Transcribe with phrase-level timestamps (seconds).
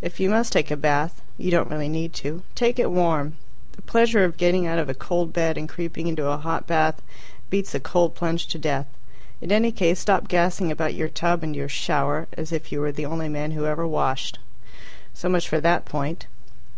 [0.00, 3.34] If you must take a bath (you don't really need to), take it warm.
[3.72, 7.02] The pleasure of getting out of a cold bed and creeping into a hot bath
[7.50, 8.86] beats a cold plunge to death.
[9.42, 12.90] In any case, stop gassing about your tub and your "shower," as if you were
[12.90, 14.38] the only man who ever washed.
[15.12, 16.26] So much for that point.